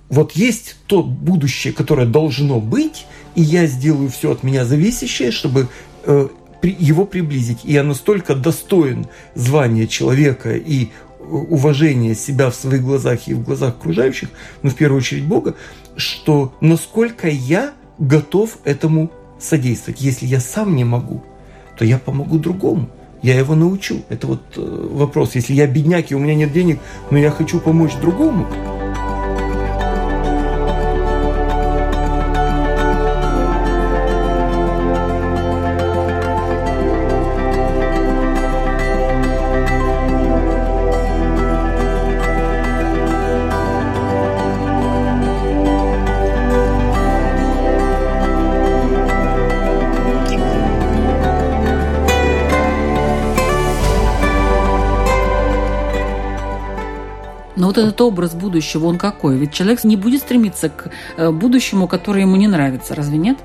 [0.09, 3.05] Вот есть то будущее, которое должно быть,
[3.35, 5.69] и я сделаю все от меня зависящее, чтобы
[6.03, 6.27] э,
[6.61, 7.59] его приблизить.
[7.63, 10.89] И я настолько достоин звания человека и
[11.29, 14.29] уважение себя в своих глазах и в глазах окружающих,
[14.61, 15.55] но в первую очередь Бога,
[15.95, 20.01] что насколько я готов этому содействовать.
[20.01, 21.23] Если я сам не могу,
[21.77, 22.89] то я помогу другому.
[23.21, 24.01] я его научу.
[24.09, 25.35] Это вот э, вопрос.
[25.35, 28.47] Если я бедняк и у меня нет денег, но я хочу помочь другому,
[57.73, 59.37] вот этот образ будущего, он какой?
[59.37, 63.37] Ведь человек не будет стремиться к э, будущему, которое ему не нравится, разве нет?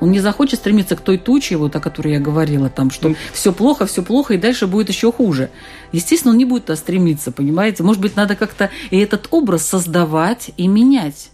[0.00, 3.16] Он не захочет стремиться к той туче, вот о которой я говорила, там, что mm.
[3.32, 5.50] все плохо, все плохо, и дальше будет еще хуже.
[5.92, 7.82] Естественно, он не будет туда стремиться, понимаете?
[7.82, 11.30] Может быть, надо как-то и этот образ создавать и менять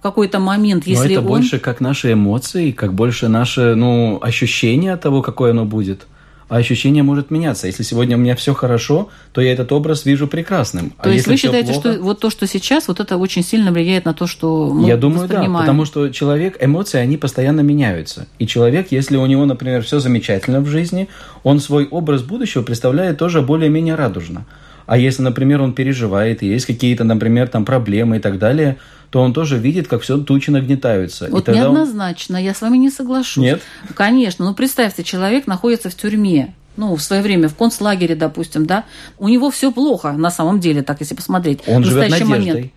[0.00, 1.26] какой-то момент, если Но это он...
[1.26, 6.06] больше как наши эмоции, как больше наше ну, ощущение того, какое оно будет
[6.48, 7.66] а ощущение может меняться.
[7.66, 10.90] Если сегодня у меня все хорошо, то я этот образ вижу прекрасным.
[10.90, 13.72] То а есть вы считаете, плохо, что вот то, что сейчас, вот это очень сильно
[13.72, 18.26] влияет на то, что мы Я думаю, да, потому что человек, эмоции, они постоянно меняются.
[18.38, 21.08] И человек, если у него, например, все замечательно в жизни,
[21.42, 24.46] он свой образ будущего представляет тоже более-менее радужно.
[24.86, 28.76] А если, например, он переживает, и есть какие-то, например, там проблемы и так далее,
[29.14, 31.28] то он тоже видит, как все тучи нагнетаются.
[31.30, 32.42] Вот неоднозначно, он...
[32.42, 33.44] я с вами не соглашусь.
[33.44, 33.62] Нет?
[33.94, 38.82] Конечно, ну представьте, человек находится в тюрьме, ну, в свое время в концлагере, допустим, да,
[39.20, 41.60] у него все плохо, на самом деле, так если посмотреть.
[41.68, 42.28] Он в живет надеждой.
[42.28, 42.72] момент.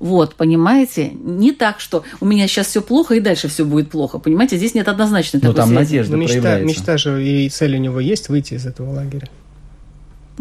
[0.00, 1.12] Вот, понимаете?
[1.14, 4.18] Не так, что у меня сейчас все плохо и дальше все будет плохо.
[4.18, 5.80] Понимаете, здесь нет однозначной Но такой там связи.
[5.80, 6.66] надежда мечта, проявляется.
[6.66, 9.28] мечта же и цель у него есть выйти из этого лагеря.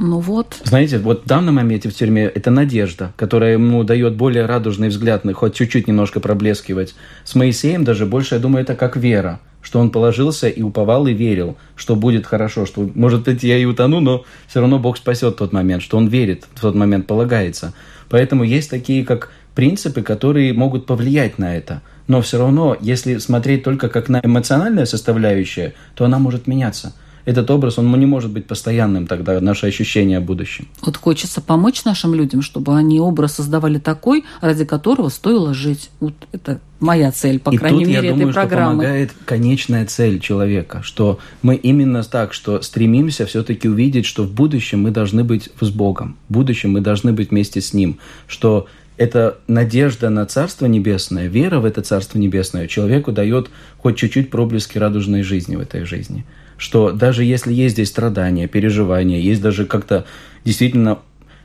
[0.02, 0.62] Ну вот.
[0.64, 5.26] Знаете, вот в данном моменте в тюрьме это надежда, которая ему дает более радужный взгляд,
[5.34, 6.96] хоть чуть-чуть немножко проблескивать.
[7.26, 11.14] С Моисеем даже больше, я думаю, это как вера, что он положился и уповал и
[11.14, 15.36] верил, что будет хорошо, что, может быть, я и утону, но все равно Бог спасет
[15.36, 17.74] тот момент, что он верит в тот момент, полагается.
[18.08, 21.82] Поэтому есть такие, как принципы, которые могут повлиять на это.
[22.08, 26.94] Но все равно, если смотреть только как на эмоциональное составляющее, то она может меняться–
[27.30, 30.68] этот образ, он не может быть постоянным тогда, наше ощущение о будущем.
[30.82, 35.92] Вот хочется помочь нашим людям, чтобы они образ создавали такой, ради которого стоило жить.
[36.00, 38.64] Вот это моя цель, по и крайней тут, мере, я этой думаю, программы.
[38.64, 44.32] Что помогает конечная цель человека, что мы именно так, что стремимся все-таки увидеть, что в
[44.32, 48.68] будущем мы должны быть с Богом, в будущем мы должны быть вместе с Ним, что
[48.98, 54.80] эта надежда на Царство Небесное, вера в это Царство Небесное человеку дает хоть чуть-чуть проблески
[54.80, 56.26] радужной жизни в этой жизни
[56.60, 60.06] что даже если есть здесь страдания, переживания, есть даже как-то
[60.46, 61.00] действительно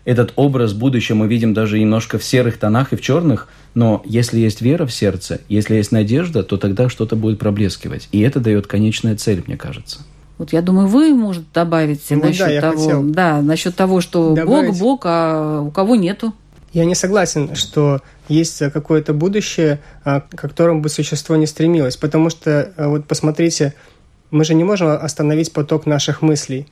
[0.05, 4.39] этот образ будущего мы видим даже немножко в серых тонах и в черных, но если
[4.39, 8.09] есть вера в сердце, если есть надежда, то тогда что-то будет проблескивать.
[8.13, 10.01] И это дает конечная цель, мне кажется.
[10.37, 14.73] Вот я думаю, вы, может, добавить ну, насчет да, того, да, насчет того, что добавить.
[14.73, 16.35] Бог, Бог, а у кого нету.
[16.73, 22.31] Я не согласен, что есть какое-то будущее, а, к которому бы существо не стремилось, потому
[22.31, 23.75] что а, вот посмотрите,
[24.35, 26.67] мы же не можем остановить поток наших мыслей.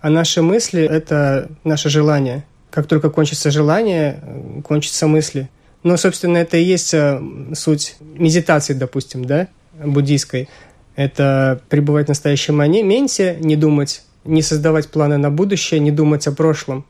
[0.00, 2.44] А наши мысли– это наше желание.
[2.70, 4.22] Как только кончится желание,
[4.64, 5.50] кончатся мысли.
[5.82, 7.20] Ну, собственно, это и есть э,
[7.54, 9.48] суть медитации, допустим, да,
[9.84, 10.48] буддийской.
[10.94, 16.32] Это пребывать в настоящем моменте, не думать, не создавать планы на будущее, не думать о
[16.32, 16.84] прошлом.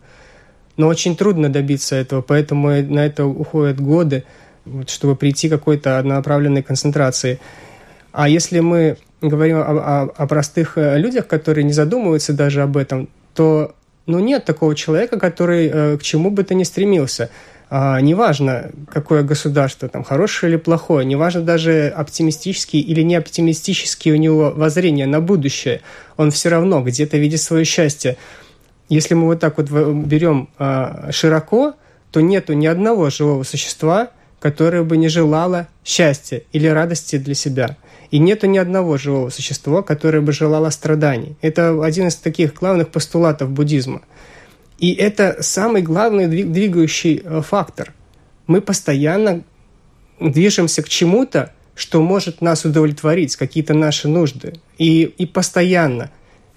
[0.77, 4.25] Но очень трудно добиться этого, поэтому на это уходят годы,
[4.87, 7.41] чтобы прийти к какой-то однонаправленной концентрации.
[8.13, 12.77] А если мы говорим о, о, о простых э, людях, которые не задумываются даже об
[12.77, 13.75] этом, то
[14.07, 17.31] ну, нет такого человека, который э, к чему бы то ни стремился.
[17.71, 24.17] А, неважно, какое государство, там, хорошее или плохое, неважно даже оптимистический или не оптимистический у
[24.17, 25.83] него воззрение на будущее,
[26.17, 28.17] он все равно где-то видит свое счастье.
[28.89, 31.75] Если мы вот так вот берем а, широко,
[32.11, 34.09] то нету ни одного живого существа,
[34.41, 37.77] которое бы не желало счастья или радости для себя–
[38.11, 41.37] и нету ни одного живого существа, которое бы желало страданий.
[41.43, 44.03] Это один из таких главных постулатов буддизма.
[44.79, 47.93] И это самый главный двигающий э, фактор.
[48.47, 49.43] Мы постоянно
[50.21, 54.55] движемся к чему-то, что может нас удовлетворить, какие-то наши нужды.
[54.79, 56.11] И, и постоянно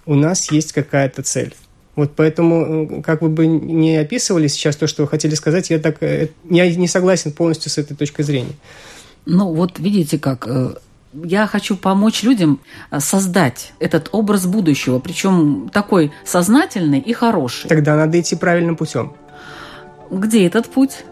[0.05, 1.53] у нас есть какая-то цель.
[1.95, 5.80] Вот поэтому, э, как вы бы не описывали сейчас то, что вы хотели сказать, я
[5.80, 8.53] так я э, не согласен полностью с этой точкой зрения.
[9.26, 10.47] Ну, вот видите как,
[11.14, 12.59] я хочу помочь людям
[12.89, 17.68] э, создать этот образ будущего, причем такой сознательный и хороший.
[17.68, 19.14] Тогда надо идти правильным путем.
[20.09, 21.03] Где этот путь?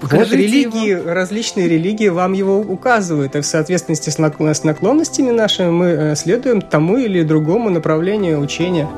[0.00, 1.12] Вот религии, его.
[1.12, 6.98] различные религии вам его указывают, и в соответствии с наклонностями нашими мы э, следуем тому
[6.98, 8.88] или другому направлению учения.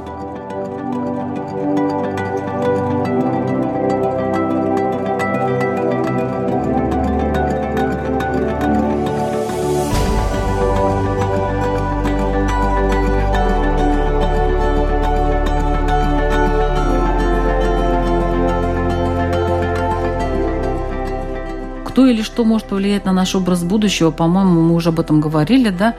[21.99, 25.71] Кто или что может повлиять на наш образ будущего, по-моему, мы уже об этом говорили,
[25.71, 25.97] да?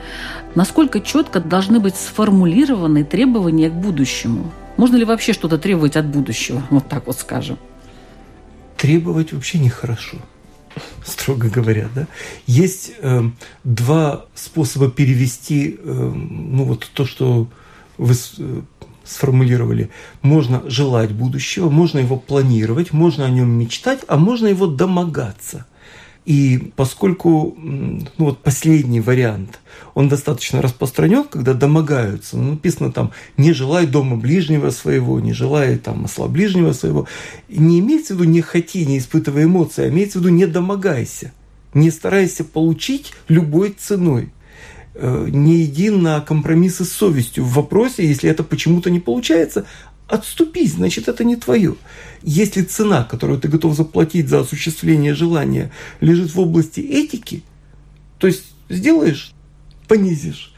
[0.54, 4.50] Насколько четко должны быть сформулированы требования к будущему?
[4.78, 6.62] Можно ли вообще что-то требовать от будущего?
[6.70, 7.58] Вот так вот скажем.
[8.78, 10.16] Требовать вообще нехорошо
[11.04, 12.06] строго говоря, да,
[12.46, 13.20] есть э,
[13.64, 17.46] два способа перевести, э, ну вот то, что
[17.98, 18.62] вы э,
[19.04, 19.90] сформулировали.
[20.22, 25.66] Можно желать будущего, можно его планировать, можно о нем мечтать, а можно его домогаться.
[26.30, 29.58] И поскольку ну, вот последний вариант,
[29.94, 35.76] он достаточно распространен, когда домогаются, ну, написано там «не желай дома ближнего своего», «не желай
[35.76, 37.08] там осла ближнего своего»,
[37.48, 41.32] не имеется в виду «не хоти», не испытывая эмоции, а имеется в виду «не домогайся»,
[41.74, 44.28] не старайся получить любой ценой
[44.94, 49.66] э, не иди на компромиссы с совестью в вопросе, если это почему-то не получается,
[50.10, 51.76] отступись, значит, это не твое.
[52.22, 57.42] Если цена, которую ты готов заплатить за осуществление желания, лежит в области этики,
[58.18, 59.32] то есть сделаешь,
[59.88, 60.52] понизишь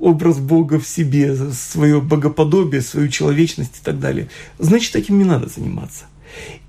[0.00, 4.28] образ Бога в себе, свое богоподобие, свою человечность и так далее,
[4.58, 6.04] значит, этим не надо заниматься.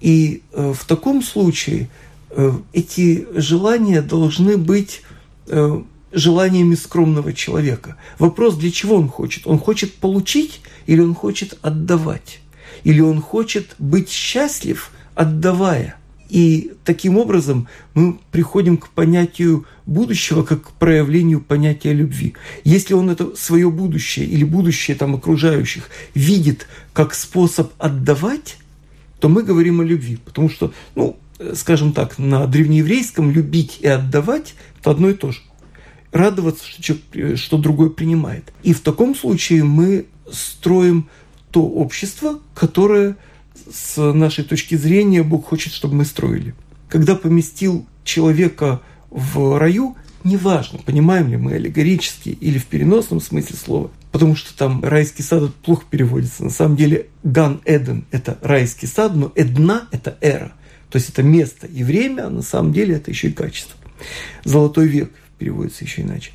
[0.01, 1.89] И э, в таком случае
[2.31, 5.01] э, эти желания должны быть
[5.47, 5.81] э,
[6.11, 7.97] желаниями скромного человека.
[8.19, 9.45] Вопрос, для чего он хочет?
[9.45, 12.39] Он хочет получить или он хочет отдавать?
[12.83, 15.97] Или он хочет быть счастлив, отдавая?
[16.29, 22.33] И таким образом мы приходим к понятию будущего как к проявлению понятия любви.
[22.65, 28.57] Если он это свое будущее или будущее там окружающих видит как способ отдавать,
[29.19, 30.17] то мы говорим о любви.
[30.23, 31.17] Потому что, ну,
[31.53, 35.39] скажем так, на древнееврейском любить и отдавать– это одно и то же
[36.17, 38.51] радоваться, что, что другой принимает.
[38.63, 41.09] И в таком случае мы строим
[41.51, 43.15] то общество, которое
[43.71, 46.53] с нашей точки зрения Бог хочет, чтобы мы строили.
[46.89, 53.91] Когда поместил человека в раю, неважно, понимаем ли мы аллегорически или в переносном смысле слова,
[54.11, 56.43] потому что там райский сад плохо переводится.
[56.43, 60.51] На самом деле Ган Эден– это райский сад, но Эдна– это эра.
[60.89, 63.77] То есть это место и время, а на самом деле это еще и качество.
[64.43, 66.31] Золотой век переводится еще иначе.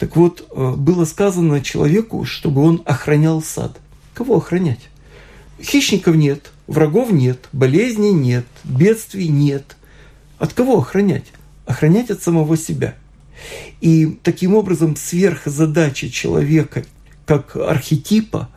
[0.00, 3.78] Так вот, э, было сказано человеку, чтобы он охранял сад.
[4.14, 4.88] Кого охранять?
[5.62, 9.76] Хищников нет, врагов нет, болезней нет, бедствий нет.
[10.38, 11.26] От кого охранять?
[11.66, 12.94] Охранять от самого себя.
[13.82, 16.84] И таким образом сверхзадача человека
[17.26, 18.48] как архетипа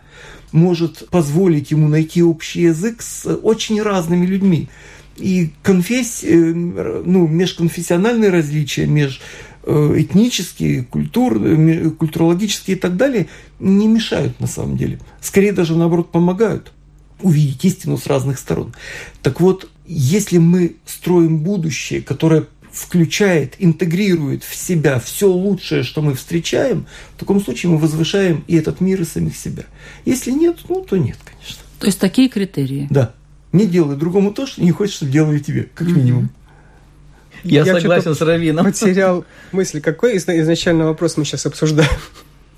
[0.54, 4.70] может позволить ему найти общий язык с очень разными людьми.
[5.18, 11.40] И конфессии, э, ну, межконфессиональные различия, между Э, этнические, культур,
[11.98, 13.28] культурологические и так далее
[13.60, 15.00] не мешают на самом деле.
[15.22, 16.72] Скорее даже наоборот помогают
[17.22, 18.74] увидеть истину с разных сторон.
[19.22, 26.16] Так вот, если мы строим будущее, которое включает, интегрирует в себя все лучшее, что мы
[26.16, 29.64] встречаем, в таком случае мы возвышаем и этот мир, и самих себя.
[30.06, 31.62] Если нет, ну то нет, конечно.
[31.80, 32.88] То есть такие критерии?
[32.90, 33.14] Да.
[33.52, 36.24] Не делай другому то, что не хочешь, чтобы делали тебе, как минимум.
[36.24, 36.43] Mm-hmm.
[37.44, 38.66] Я, я согласен с Равином.
[38.66, 39.82] Потерял мысль.
[39.82, 41.90] Какой изначально вопрос мы сейчас обсуждаем?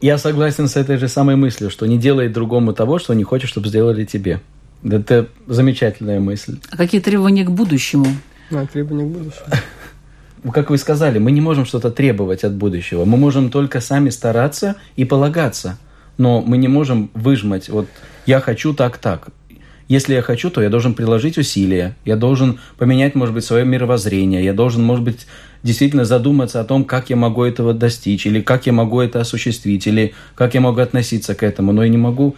[0.02, 3.50] Я согласен с этой же самой мыслью, что не делай другому того, что не хочешь,
[3.50, 4.42] чтобы сделали тебе.
[4.84, 6.60] Это замечательная мысль.
[6.70, 8.08] А какие требования к будущему?
[8.52, 9.46] А, требования к будущему.
[10.54, 13.06] Как вы сказали, мы не можем что-то требовать от будущего.
[13.06, 15.80] Мы можем только сами стараться и полагаться.
[16.18, 17.88] Но мы не можем выжмать, вот
[18.26, 19.30] я хочу так-так.
[19.88, 24.44] Если я хочу, то я должен приложить усилия, я должен поменять, может быть, свое мировоззрение,
[24.44, 25.28] я должен, может быть,
[25.62, 29.86] действительно задуматься о том, как я могу этого достичь, или как я могу это осуществить,
[29.86, 32.36] или как я могу относиться к этому, но я не могу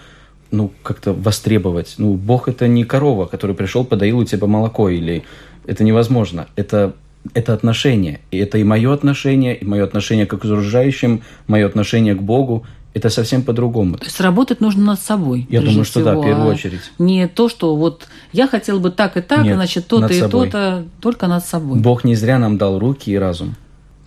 [0.51, 1.95] ну, как-то востребовать.
[1.97, 5.23] Ну, Бог это не корова, который пришел, подоил у тебя молоко, или
[5.65, 6.47] это невозможно.
[6.55, 6.95] Это,
[7.33, 8.19] это отношение.
[8.31, 12.65] И это и мое отношение, и мое отношение к окружающим, мое отношение к Богу
[12.97, 13.97] это совсем по-другому.
[13.97, 15.47] То есть работать нужно над собой.
[15.49, 16.81] Я думаю, что всего, да, в первую а очередь.
[16.99, 20.85] Не то, что вот я хотел бы так и так, Нет, значит, то-то и то-то,
[21.01, 21.79] только над собой.
[21.79, 23.55] Бог не зря нам дал руки и разум.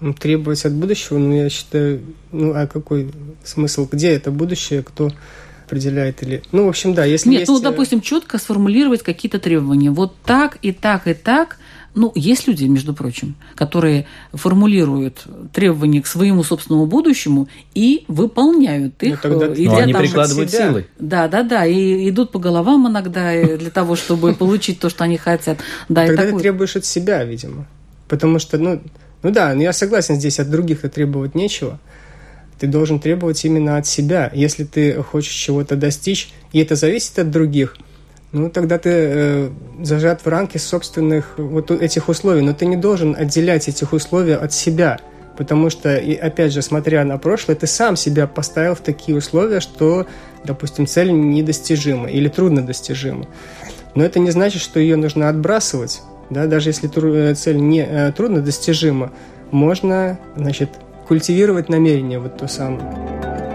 [0.01, 2.01] Ну, требовать от будущего, ну, я считаю,
[2.33, 3.11] ну, а какой
[3.45, 3.87] смысл?
[3.91, 5.11] Где это будущее, кто
[5.67, 6.43] определяет или...
[6.53, 7.51] Ну, в общем, да, если Нет, есть...
[7.51, 9.91] ну, допустим, четко сформулировать какие-то требования.
[9.91, 11.59] Вот так и так и так
[11.95, 19.09] Ну, есть люди, между прочим, которые формулируют требования к своему собственному будущему и выполняют Ну,
[19.09, 19.21] их.
[19.21, 20.69] тогда- э, Но идя Но они там- прикладывают себя.
[20.69, 20.87] силы.
[20.99, 25.05] Да, да, да, и идут по головам иногда э, для того, чтобы получить то, что
[25.05, 25.59] они хотят.
[25.89, 27.67] Да, и Тогда ты требуешь от себя, видимо.
[28.09, 28.81] Потому что, ну,
[29.23, 31.79] ну да, ну я согласен здесь, от других-то требовать нечего.
[32.59, 34.31] Ты должен требовать именно от себя.
[34.35, 37.77] Если ты хочешь чего-то достичь, и это зависит от других,
[38.33, 39.51] ну тогда ты э,
[39.83, 42.43] зажат в рамки собственных вот этих условий.
[42.43, 44.99] Но ты не должен отделять этих условий от себя.
[45.37, 49.61] Потому что, и опять же, смотря на прошлое, ты сам себя поставил в такие условия,
[49.61, 50.07] что,
[50.45, 53.27] допустим, цель недостижима или труднодостижима.
[53.95, 56.03] Но это не значит, что ее нужно отбрасывать.
[56.29, 56.47] Да?
[56.47, 59.13] Даже если тру- э, цель не э, труднодостижима,
[59.51, 60.71] можно значит,
[61.09, 63.50] культивировать намерение вот то самое.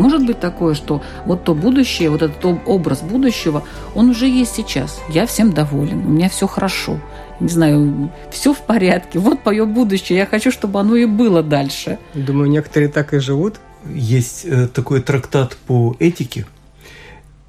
[0.00, 3.62] Может быть такое, что вот то будущее, вот этот об- образ будущего,
[3.94, 5.00] он уже есть сейчас.
[5.10, 6.98] Я всем доволен, у меня все хорошо.
[7.38, 9.18] Не знаю, все в порядке.
[9.18, 10.18] Вот мое будущее.
[10.18, 11.98] Я хочу, чтобы оно и было дальше.
[12.14, 13.60] Думаю, некоторые так и живут.
[13.94, 16.44] Есть э, такой трактат по этике,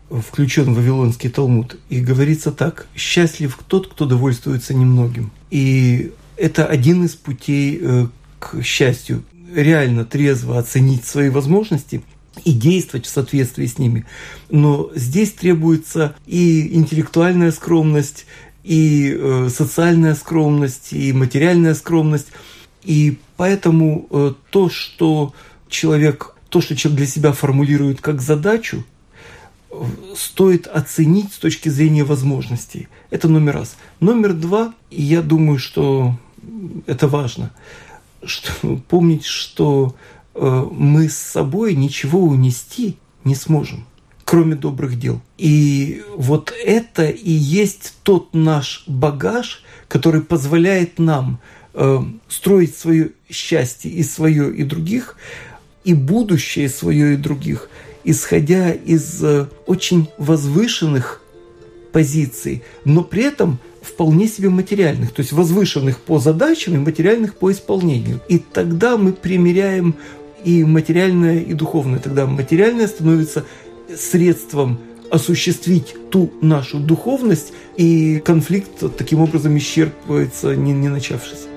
[0.09, 5.31] включен в Вавилонский Талмуд, и говорится так: счастлив тот, кто довольствуется немногим.
[5.49, 8.07] И это один из путей э,
[8.39, 9.23] к счастью.
[9.53, 12.01] Реально трезво оценить свои возможности
[12.43, 14.05] и действовать в соответствии с ними.
[14.49, 18.25] Но здесь требуется и интеллектуальная скромность,
[18.63, 22.27] и э, социальная скромность, и материальная скромность.
[22.83, 25.33] И поэтому э, то, что
[25.67, 28.85] человек, то, что человек для себя формулирует как задачу,
[29.69, 29.75] э,
[30.15, 32.87] стоит оценить с точки зрения возможностей.
[33.09, 33.75] Это номер раз.
[33.99, 36.17] Номер два, и я думаю, что
[36.85, 37.51] это важно,
[38.23, 39.95] что, помнить, что
[40.33, 43.85] мы с собой ничего унести не сможем,
[44.25, 45.21] кроме добрых дел.
[45.37, 51.39] И вот это и есть тот наш багаж, который позволяет нам
[51.73, 55.17] э, строить свое счастье и свое, и других,
[55.83, 57.69] и будущее свое и других,
[58.03, 61.21] исходя из э, очень возвышенных
[61.91, 67.51] позиций, но при этом вполне себе материальных, то есть возвышенных по задачам и материальных по
[67.51, 68.21] исполнению.
[68.29, 69.95] И тогда мы примеряем
[70.43, 71.99] и материальное, и духовное.
[71.99, 73.45] Тогда материальное становится
[73.95, 74.79] средством
[75.09, 81.47] осуществить ту нашу духовность, и конфликт таким образом исчерпывается, не, не начавшись.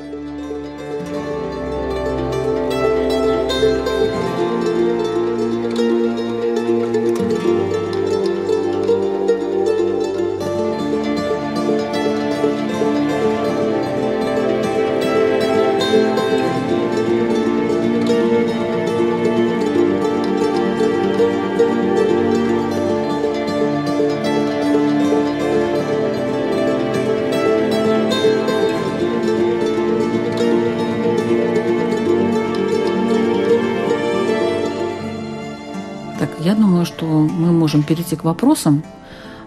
[36.45, 38.83] Я думаю, что мы можем перейти к вопросам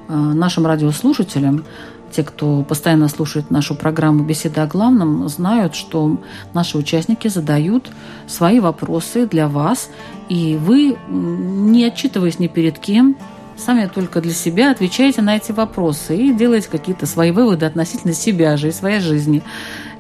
[0.08, 1.64] э, нашим радиослушателям.
[2.12, 6.18] Те, кто постоянно слушает нашу программу «Беседа о главном», знают, что
[6.54, 7.92] наши участники задают
[8.28, 9.90] свои вопросы для вас,
[10.30, 13.18] и вы, не отчитываясь ни перед кем,
[13.58, 18.56] сами только для себя отвечаете на эти вопросы и делаете какие-то свои выводы относительно себя
[18.58, 19.44] же и своей жизни.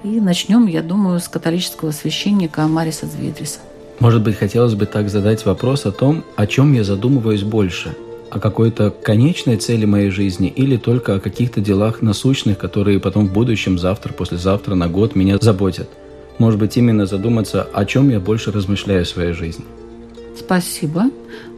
[0.03, 3.59] И начнем, я думаю, с католического священника Мариса Дзведриса.
[3.99, 7.95] Может быть, хотелось бы так задать вопрос о том, о чем я задумываюсь больше.
[8.29, 13.33] О какой-то конечной цели моей жизни или только о каких-то делах насущных, которые потом в
[13.33, 15.89] будущем, завтра, послезавтра, на год меня заботят.
[16.37, 19.65] Может быть, именно задуматься, о чем я больше размышляю в своей жизни.
[20.37, 21.05] Спасибо.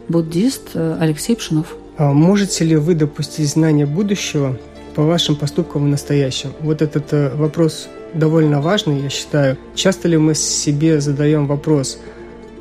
[0.08, 1.74] Буддист э, Алексей Пшинов.
[1.98, 4.56] А можете ли вы допустить знание будущего
[4.94, 6.52] по вашим поступкам в настоящем?
[6.60, 9.58] Вот этот э, вопрос довольно важный, я считаю.
[9.74, 11.98] Часто ли мы себе задаем вопрос,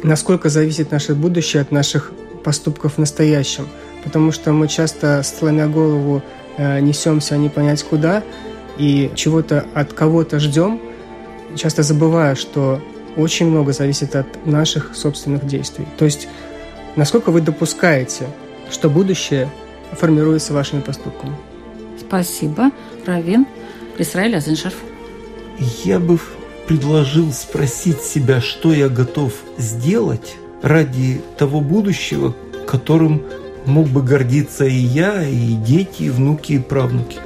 [0.04, 2.12] насколько зависит наше будущее от наших
[2.44, 3.68] поступков в настоящем?
[4.04, 6.22] Потому что мы часто, сломя голову,
[6.58, 8.24] э, несемся не понять куда
[8.78, 10.80] и чего-то от кого-то ждем,
[11.56, 12.82] часто забывая, что
[13.18, 15.86] очень много зависит от наших собственных действий.
[15.98, 16.28] То есть,
[16.96, 18.28] насколько вы допускаете,
[18.72, 19.50] что будущее
[19.92, 21.36] формируется вашими поступками?
[22.00, 22.72] Спасибо.
[23.06, 23.46] Равин
[23.98, 24.76] Исраиль Азеншерф.
[25.84, 26.18] Я бы
[26.70, 32.36] предложил спросить себя, что я готов сделать ради того будущего,
[32.68, 33.24] которым
[33.66, 37.18] мог бы гордиться и я, и дети, и внуки, и правнуки.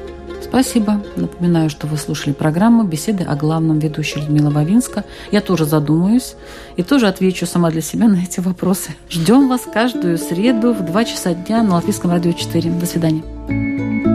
[0.41, 1.03] Спасибо.
[1.17, 5.03] Напоминаю, что вы слушали программу «Беседы о главном» ведущей Людмила Вавинска.
[5.29, 6.35] Я тоже задумаюсь
[6.77, 8.91] и тоже отвечу сама для себя на эти вопросы.
[9.09, 12.71] Ждем вас каждую среду в 2 часа дня на Латвийском радио 4.
[12.71, 14.12] До свидания.